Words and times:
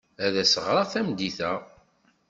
Ad 0.25 0.35
as-ɣreɣ 0.43 0.87
tameddit-a. 0.93 1.51